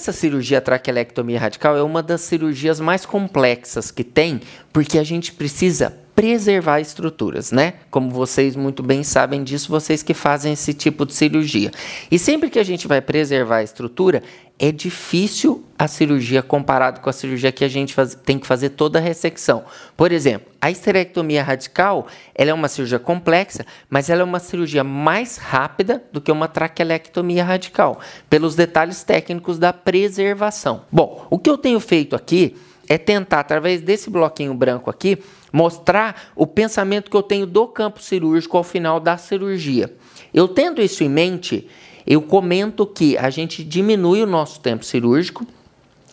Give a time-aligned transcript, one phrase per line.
[0.00, 4.40] essa cirurgia traquelectomia radical é uma das cirurgias mais complexas que tem,
[4.72, 7.72] porque a gente precisa preservar estruturas, né?
[7.90, 11.70] Como vocês muito bem sabem disso, vocês que fazem esse tipo de cirurgia.
[12.10, 14.22] E sempre que a gente vai preservar a estrutura,
[14.58, 18.68] é difícil a cirurgia comparado com a cirurgia que a gente faz, tem que fazer
[18.68, 19.64] toda a ressecção.
[19.96, 24.84] Por exemplo, a esterectomia radical, ela é uma cirurgia complexa, mas ela é uma cirurgia
[24.84, 30.82] mais rápida do que uma traquelectomia radical, pelos detalhes técnicos da preservação.
[30.92, 32.54] Bom, o que eu tenho feito aqui
[32.90, 35.16] é tentar, através desse bloquinho branco aqui,
[35.52, 39.94] mostrar o pensamento que eu tenho do campo cirúrgico ao final da cirurgia.
[40.32, 41.68] Eu tendo isso em mente,
[42.06, 45.46] eu comento que a gente diminui o nosso tempo cirúrgico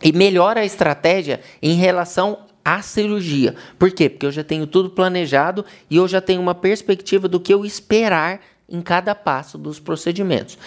[0.03, 3.55] e melhora a estratégia em relação à cirurgia.
[3.79, 4.09] Por quê?
[4.09, 7.65] Porque eu já tenho tudo planejado e eu já tenho uma perspectiva do que eu
[7.65, 10.57] esperar em cada passo dos procedimentos.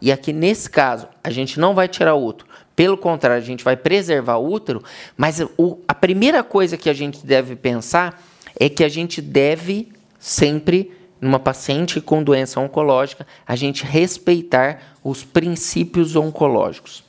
[0.00, 2.48] E aqui nesse caso, a gente não vai tirar o útero.
[2.76, 4.82] Pelo contrário, a gente vai preservar o útero,
[5.16, 8.22] mas o, a primeira coisa que a gente deve pensar
[8.58, 15.24] é que a gente deve sempre, numa paciente com doença oncológica, a gente respeitar os
[15.24, 17.04] princípios oncológicos.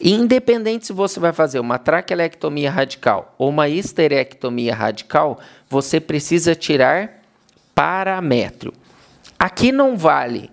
[0.00, 7.22] Independente se você vai fazer uma traquelectomia radical ou uma histerectomia radical, você precisa tirar
[7.74, 8.72] paramétrio.
[9.38, 10.50] Aqui não vale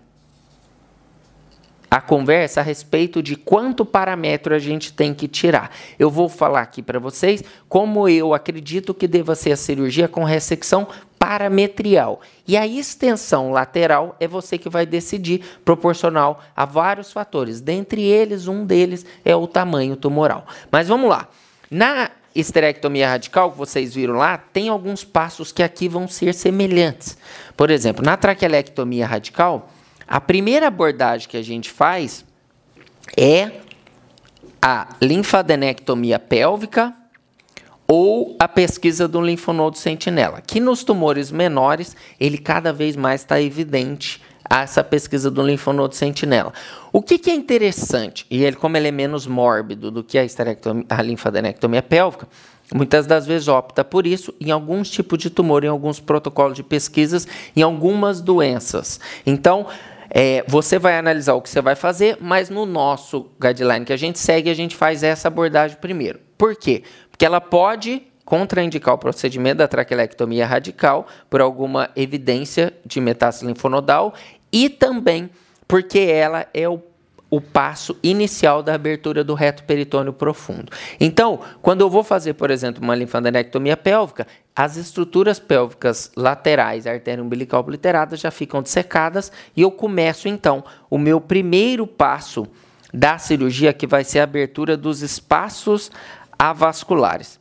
[1.90, 5.72] a conversa a respeito de quanto parâmetro a gente tem que tirar.
[5.98, 10.24] Eu vou falar aqui para vocês como eu acredito que deva ser a cirurgia com
[10.24, 12.22] ressecção parametrial.
[12.48, 17.62] E a extensão lateral é você que vai decidir, proporcional a vários fatores.
[17.62, 20.46] Dentre eles, um deles é o tamanho tumoral.
[20.72, 21.28] Mas vamos lá.
[21.72, 27.18] Na esterectomia radical, que vocês viram lá, tem alguns passos que aqui vão ser semelhantes.
[27.56, 29.70] Por exemplo, na traquelectomia radical,
[30.08, 32.26] a primeira abordagem que a gente faz
[33.16, 33.52] é
[34.62, 36.94] a linfadenectomia pélvica
[37.88, 43.42] ou a pesquisa do linfonodo sentinela, que nos tumores menores, ele cada vez mais está
[43.42, 46.54] evidente essa pesquisa do linfonodo sentinela.
[46.92, 50.26] O que, que, é interessante, e ele, como ele é menos mórbido do que a,
[50.90, 52.28] a linfadenectomia pélvica,
[52.74, 56.64] muitas das vezes opta por isso em alguns tipos de tumor, em alguns protocolos de
[56.64, 59.00] pesquisas, em algumas doenças.
[59.26, 59.68] Então,
[60.10, 63.98] é, você vai analisar o que você vai fazer, mas no nosso guideline que a
[63.98, 66.20] gente segue, a gente faz essa abordagem primeiro.
[66.38, 66.84] Por quê?
[67.10, 74.14] Porque ela pode contraindicar o procedimento da traquelectomia radical por alguma evidência de metástase linfonodal
[74.52, 75.30] e também
[75.68, 76.82] porque ela é o
[77.30, 80.72] o passo inicial da abertura do reto peritônio profundo.
[81.00, 84.26] Então, quando eu vou fazer, por exemplo, uma linfadenectomia pélvica,
[84.58, 90.98] as estruturas pélvicas laterais, artéria umbilical obliterada, já ficam dissecadas e eu começo então o
[90.98, 92.48] meu primeiro passo
[92.92, 95.92] da cirurgia, que vai ser a abertura dos espaços
[96.40, 97.40] avasculares.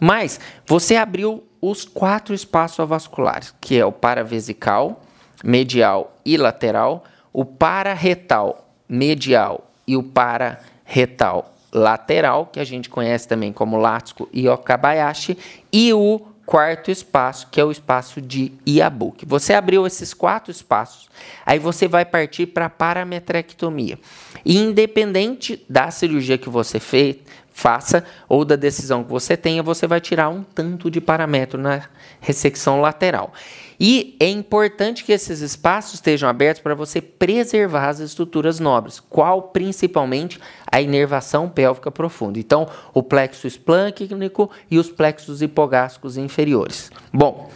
[0.00, 5.02] Mas você abriu os quatro espaços avasculares, que é o paravesical,
[5.42, 7.02] medial e lateral,
[7.32, 14.48] o pararetal medial e o para-retal lateral, que a gente conhece também como Lático e
[14.48, 15.36] Okabayashi,
[15.72, 19.24] e o quarto espaço, que é o espaço de Iabuki.
[19.26, 21.08] Você abriu esses quatro espaços,
[21.46, 23.98] aí você vai partir para a parametrectomia.
[24.44, 27.16] E independente da cirurgia que você fez,
[27.52, 31.82] faça ou da decisão que você tenha, você vai tirar um tanto de parâmetro na
[32.20, 33.32] ressecção lateral.
[33.78, 39.42] E é importante que esses espaços estejam abertos para você preservar as estruturas nobres, qual
[39.42, 42.38] principalmente a inervação pélvica profunda.
[42.38, 46.90] Então, o plexo esplâncnico e os plexos hipogástricos inferiores.
[47.12, 47.50] Bom,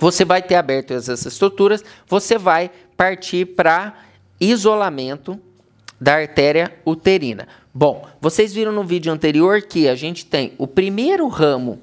[0.00, 3.94] você vai ter aberto essas estruturas, você vai partir para
[4.40, 5.40] isolamento
[6.00, 7.46] da artéria uterina.
[7.76, 11.80] Bom, vocês viram no vídeo anterior que a gente tem o primeiro ramo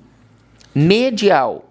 [0.74, 1.66] medial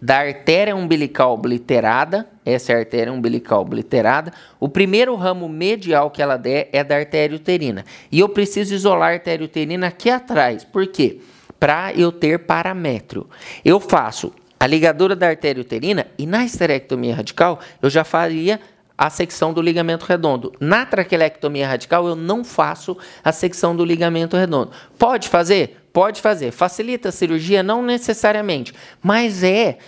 [0.00, 4.32] da artéria umbilical obliterada, essa é a artéria umbilical obliterada.
[4.58, 7.84] O primeiro ramo medial que ela der é da artéria uterina.
[8.10, 10.64] E eu preciso isolar a artéria uterina aqui atrás.
[10.64, 11.20] Por quê?
[11.60, 13.30] Para eu ter paramétrio.
[13.64, 18.60] Eu faço a ligadura da artéria uterina e na esterectomia radical eu já faria
[18.96, 20.52] a secção do ligamento redondo.
[20.60, 24.70] Na traquelectomia radical eu não faço a secção do ligamento redondo.
[24.98, 25.86] Pode fazer?
[25.92, 26.50] Pode fazer.
[26.50, 27.62] Facilita a cirurgia?
[27.62, 28.72] Não necessariamente,
[29.02, 29.78] mas é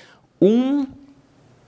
[0.40, 0.86] um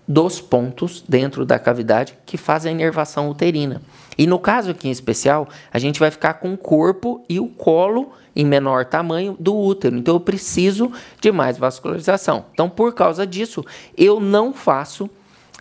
[0.09, 3.83] dos pontos dentro da cavidade que faz a inervação uterina.
[4.17, 7.49] E no caso aqui em especial, a gente vai ficar com o corpo e o
[7.49, 9.97] colo em menor tamanho do útero.
[9.97, 12.47] Então eu preciso de mais vascularização.
[12.53, 13.65] Então, por causa disso,
[13.97, 15.11] eu não faço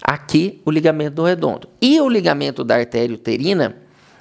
[0.01, 1.69] aqui o ligamento do redondo.
[1.81, 3.75] E o ligamento da artéria uterina,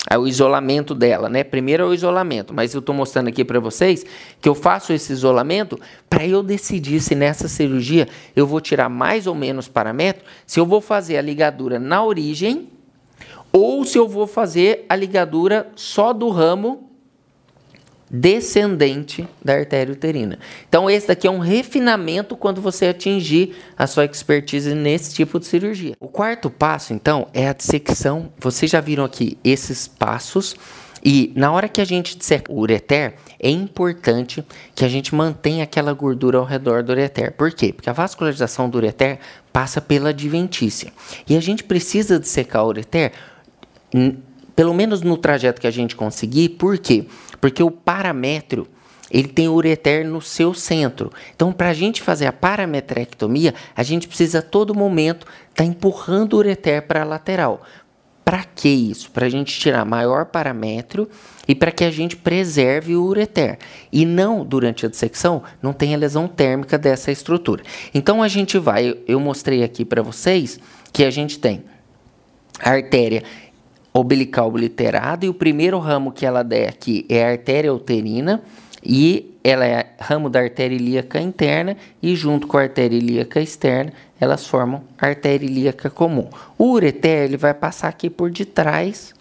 [0.08, 1.42] é o isolamento dela, né?
[1.42, 4.04] Primeiro é o isolamento, mas eu estou mostrando aqui para vocês
[4.40, 5.80] que eu faço esse isolamento
[6.10, 8.06] para eu decidir se nessa cirurgia
[8.36, 12.68] eu vou tirar mais ou menos paramétro, se eu vou fazer a ligadura na origem
[13.50, 16.83] ou se eu vou fazer a ligadura só do ramo
[18.14, 20.38] descendente da artéria uterina.
[20.68, 25.46] Então, esse daqui é um refinamento quando você atingir a sua expertise nesse tipo de
[25.46, 25.96] cirurgia.
[25.98, 28.32] O quarto passo, então, é a dissecção.
[28.38, 30.54] Vocês já viram aqui esses passos.
[31.04, 34.44] E na hora que a gente disseca o ureter, é importante
[34.76, 37.32] que a gente mantenha aquela gordura ao redor do ureter.
[37.32, 37.72] Por quê?
[37.72, 39.18] Porque a vascularização do ureter
[39.52, 40.92] passa pela adventícia.
[41.28, 43.12] E a gente precisa dissecar o ureter
[44.54, 47.06] pelo menos no trajeto que a gente conseguir, por quê?
[47.40, 48.66] Porque o paramétrio
[49.10, 51.12] ele tem o ureter no seu centro.
[51.34, 55.64] Então, para a gente fazer a parametrectomia, a gente precisa a todo momento estar tá
[55.64, 57.62] empurrando o ureter para a lateral.
[58.24, 59.10] Para que isso?
[59.10, 61.08] Para a gente tirar maior paramétrio
[61.46, 63.58] e para que a gente preserve o ureter.
[63.92, 67.62] E não, durante a dissecção, não tenha lesão térmica dessa estrutura.
[67.94, 70.58] Então, a gente vai, eu mostrei aqui para vocês
[70.92, 71.62] que a gente tem
[72.60, 73.22] a artéria
[73.94, 78.42] umbilical obliterado e o primeiro ramo que ela der aqui é a artéria uterina
[78.82, 83.92] e ela é ramo da artéria ilíaca interna e junto com a artéria ilíaca externa
[84.20, 86.28] elas formam a artéria ilíaca comum.
[86.58, 89.14] O ureter ele vai passar aqui por detrás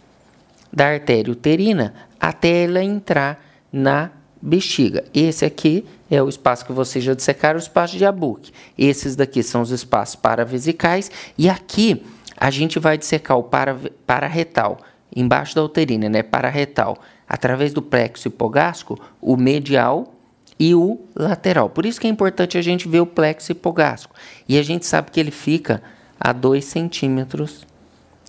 [0.71, 4.09] da artéria uterina até ela entrar na
[4.41, 5.03] bexiga.
[5.13, 8.51] Esse aqui é o espaço que vocês já dissecaram, o espaço de Abuque.
[8.77, 12.03] Esses daqui são os espaços paravesicais e aqui
[12.43, 14.77] a gente vai dissecar o para, pararetal,
[15.15, 16.21] embaixo da uterina, né?
[16.21, 20.13] Pararetal, através do plexo hipogástrico, o medial
[20.59, 21.69] e o lateral.
[21.69, 24.13] Por isso que é importante a gente ver o plexo hipogástrico.
[24.45, 25.81] E a gente sabe que ele fica
[26.19, 27.65] a 2 centímetros,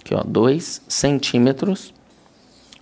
[0.00, 1.93] aqui ó, 2 centímetros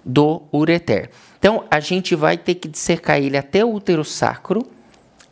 [0.05, 1.09] do ureter.
[1.39, 4.67] Então, a gente vai ter que dissecar ele até o útero sacro,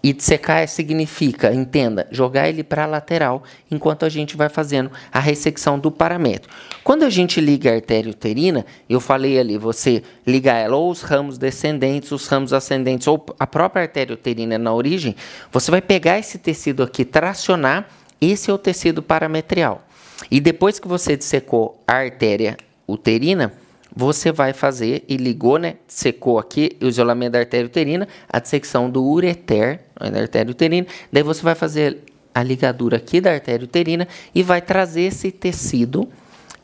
[0.03, 5.21] e dissecar significa, entenda, jogar ele para a lateral enquanto a gente vai fazendo a
[5.21, 6.53] ressecção do paramétrio.
[6.83, 11.03] Quando a gente liga a artéria uterina, eu falei ali, você liga ela ou os
[11.03, 15.15] ramos descendentes, os ramos ascendentes ou a própria artéria uterina na origem,
[15.53, 17.89] você vai pegar esse tecido aqui, tracionar,
[18.21, 19.83] esse é o tecido parametrial.
[20.31, 22.57] E depois que você dissecou a artéria
[22.87, 23.53] uterina,
[23.95, 25.77] você vai fazer e ligou, né?
[25.87, 30.87] Secou aqui o isolamento da artéria uterina, a dissecção do ureter, né, da artéria uterina.
[31.13, 31.99] Daí você vai fazer
[32.35, 36.09] a ligadura aqui da artéria uterina e vai trazer esse tecido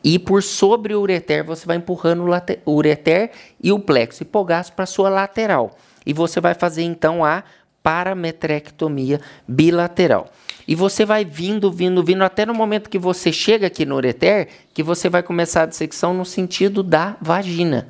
[0.03, 2.23] e por sobre o ureter você vai empurrando
[2.65, 3.31] o ureter
[3.61, 5.77] e o plexo hipogástrico para sua lateral.
[6.05, 7.43] E você vai fazer então a
[7.83, 10.27] parametrectomia bilateral.
[10.67, 14.49] E você vai vindo, vindo, vindo, até no momento que você chega aqui no ureter,
[14.73, 17.87] que você vai começar a dissecção no sentido da vagina.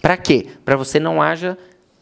[0.00, 0.46] Para quê?
[0.64, 1.58] Para você não haja,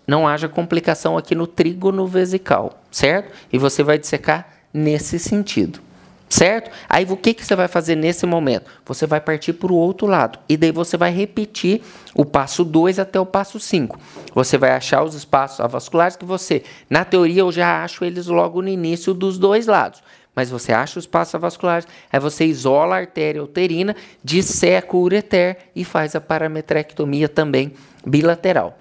[0.07, 3.33] não haja complicação aqui no trígono vesical, certo?
[3.51, 5.81] E você vai dissecar nesse sentido.
[6.29, 6.71] Certo?
[6.87, 8.71] Aí o que, que você vai fazer nesse momento?
[8.85, 10.39] Você vai partir para o outro lado.
[10.47, 11.81] E daí você vai repetir
[12.15, 13.99] o passo 2 até o passo 5.
[14.35, 18.61] Você vai achar os espaços avasculares que você, na teoria, eu já acho eles logo
[18.61, 20.03] no início dos dois lados
[20.39, 25.57] mas você acha os espaços vasculares, aí você isola a artéria uterina, disseca o ureter
[25.75, 27.73] e faz a parametrectomia também
[28.07, 28.79] bilateral.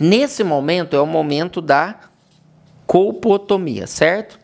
[0.00, 1.94] Nesse momento é o momento da
[2.86, 4.40] colpotomia, certo?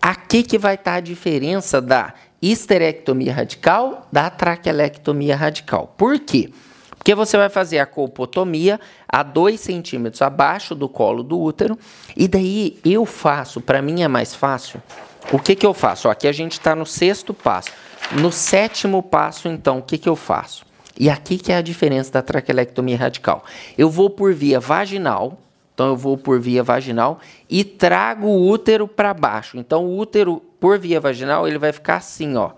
[0.00, 5.92] Aqui que vai estar a diferença da histerectomia radical da traquelectomia radical.
[5.98, 6.50] Por quê?
[6.96, 11.78] Porque você vai fazer a colpotomia a 2 centímetros abaixo do colo do útero,
[12.16, 14.82] e daí eu faço, para mim é mais fácil,
[15.32, 16.08] o que, que eu faço?
[16.08, 17.70] Ó, aqui a gente está no sexto passo.
[18.12, 20.64] No sétimo passo, então, o que, que eu faço?
[20.98, 23.44] E aqui que é a diferença da traquelectomia radical.
[23.76, 25.38] Eu vou por via vaginal,
[25.74, 29.56] então eu vou por via vaginal e trago o útero para baixo.
[29.58, 32.50] Então o útero por via vaginal ele vai ficar assim, ó.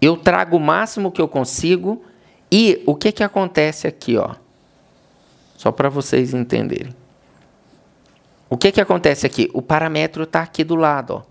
[0.00, 2.04] Eu trago o máximo que eu consigo
[2.50, 4.34] e o que que acontece aqui, ó?
[5.56, 6.99] Só para vocês entenderem.
[8.50, 9.48] O que, que acontece aqui?
[9.54, 11.14] O parâmetro está aqui do lado.
[11.14, 11.22] Ó.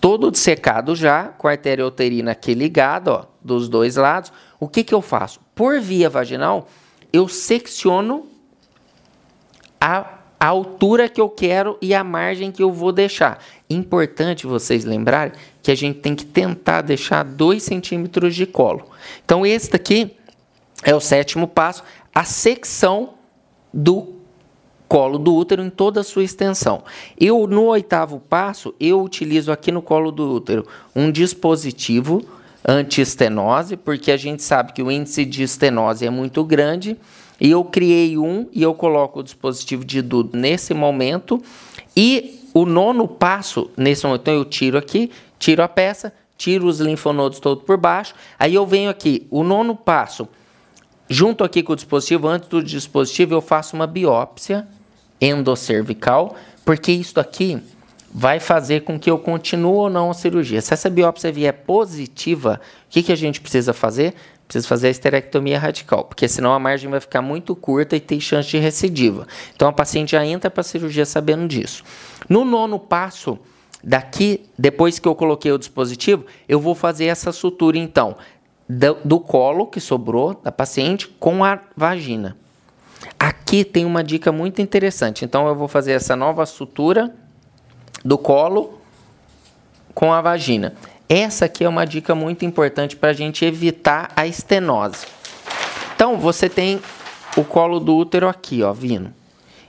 [0.00, 4.32] Todo dissecado já, com a artéria uterina aqui ligada, ó, dos dois lados.
[4.58, 5.38] O que, que eu faço?
[5.54, 6.66] Por via vaginal,
[7.12, 8.26] eu secciono
[9.78, 13.38] a, a altura que eu quero e a margem que eu vou deixar.
[13.68, 18.86] Importante vocês lembrarem que a gente tem que tentar deixar 2 centímetros de colo.
[19.22, 20.16] Então, esse daqui
[20.82, 23.14] é o sétimo passo, a secção
[23.74, 24.17] do
[24.88, 26.82] colo do útero em toda a sua extensão.
[27.20, 30.66] Eu no oitavo passo, eu utilizo aqui no colo do útero
[30.96, 32.24] um dispositivo
[32.66, 36.96] anti-estenose, porque a gente sabe que o índice de estenose é muito grande.
[37.40, 41.40] E eu criei um e eu coloco o dispositivo de dudo nesse momento.
[41.96, 46.80] E o nono passo, nesse momento, então eu tiro aqui, tiro a peça, tiro os
[46.80, 48.14] linfonodos todos por baixo.
[48.38, 50.28] Aí eu venho aqui, o nono passo,
[51.08, 54.66] junto aqui com o dispositivo, antes do dispositivo, eu faço uma biópsia
[55.20, 57.62] endocervical, porque isso aqui
[58.12, 60.60] vai fazer com que eu continue ou não a cirurgia.
[60.60, 64.14] Se essa biópsia vier positiva, o que, que a gente precisa fazer?
[64.46, 68.18] Precisa fazer a esterectomia radical, porque senão a margem vai ficar muito curta e tem
[68.18, 69.26] chance de recidiva.
[69.54, 71.84] Então a paciente já entra para a cirurgia sabendo disso.
[72.28, 73.38] No nono passo,
[73.84, 78.16] daqui, depois que eu coloquei o dispositivo, eu vou fazer essa sutura então
[78.68, 82.36] do, do colo que sobrou da paciente com a vagina.
[83.48, 85.24] Aqui tem uma dica muito interessante.
[85.24, 87.14] Então eu vou fazer essa nova sutura
[88.04, 88.78] do colo
[89.94, 90.74] com a vagina.
[91.08, 95.06] Essa aqui é uma dica muito importante para a gente evitar a estenose.
[95.94, 96.78] Então, você tem
[97.38, 99.14] o colo do útero aqui, ó, vindo.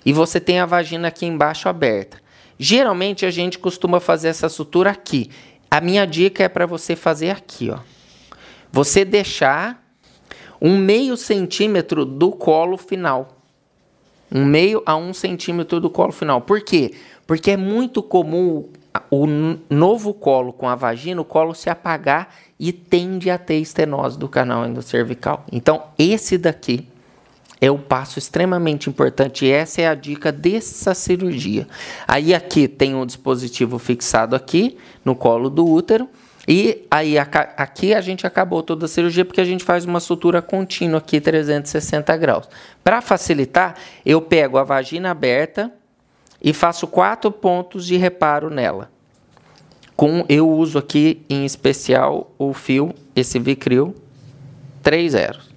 [0.06, 2.22] E você tem a vagina aqui embaixo aberta.
[2.58, 5.30] Geralmente, a gente costuma fazer essa sutura aqui.
[5.72, 7.80] A minha dica é para você fazer aqui, ó.
[8.74, 9.82] Você deixar
[10.60, 13.39] um meio centímetro do colo final.
[14.32, 16.42] Um meio a um centímetro do colo final.
[16.42, 16.94] Por quê?
[17.26, 18.70] Porque é muito comum
[19.10, 19.26] o
[19.70, 24.28] novo colo com a vagina, o colo se apagar e tende a ter estenose do
[24.28, 25.46] canal endocervical.
[25.52, 26.88] Então, esse daqui
[27.62, 31.68] é o passo extremamente importante e essa é a dica dessa cirurgia.
[32.08, 36.08] Aí aqui tem um dispositivo fixado aqui no colo do útero
[36.52, 40.42] e aí aqui a gente acabou toda a cirurgia porque a gente faz uma sutura
[40.42, 42.50] contínua aqui 360 graus.
[42.84, 45.72] Para facilitar, eu pego a vagina aberta
[46.42, 48.90] e faço quatro pontos de reparo nela.
[49.96, 53.94] Com eu uso aqui em especial o fio, esse Vicril
[54.82, 55.50] 3 zeros.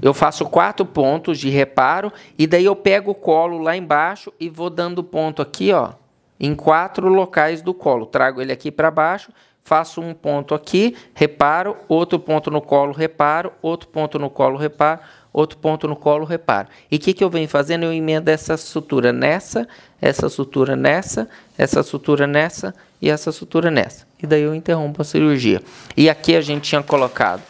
[0.00, 4.48] Eu faço quatro pontos de reparo e daí eu pego o colo lá embaixo e
[4.48, 5.94] vou dando ponto aqui, ó,
[6.38, 8.06] em quatro locais do colo.
[8.06, 9.32] Trago ele aqui para baixo,
[9.68, 15.00] faço um ponto aqui, reparo, outro ponto no colo, reparo, outro ponto no colo, reparo,
[15.30, 16.68] outro ponto no colo, reparo.
[16.90, 17.84] E o que, que eu venho fazendo?
[17.84, 19.68] Eu emendo essa sutura nessa,
[20.00, 24.06] essa sutura nessa, essa sutura nessa e essa sutura nessa.
[24.22, 25.60] E daí eu interrompo a cirurgia.
[25.94, 27.42] E aqui a gente tinha colocado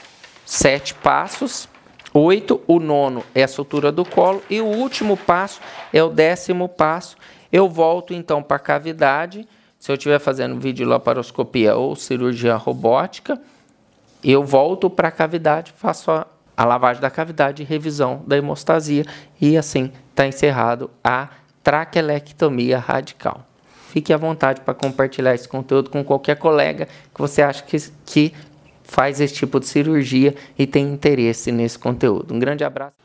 [0.45, 1.69] sete passos,
[2.13, 5.61] oito, o nono é a sutura do colo e o último passo
[5.93, 7.17] é o décimo passo.
[7.53, 9.47] Eu volto então para a cavidade.
[9.79, 13.41] Se eu estiver fazendo videolaparoscopia ou cirurgia robótica,
[14.23, 16.27] eu volto para a cavidade, faço a
[16.59, 19.07] a lavagem da cavidade revisão da hemostasia.
[19.41, 21.29] E assim está encerrado a
[21.63, 23.47] traquelectomia radical.
[23.91, 28.35] Fique à vontade para compartilhar esse conteúdo com qualquer colega que você acha que, que
[28.83, 32.35] faz esse tipo de cirurgia e tem interesse nesse conteúdo.
[32.35, 32.97] Um grande abraço.